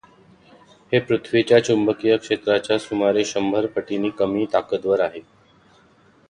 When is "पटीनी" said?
3.75-4.09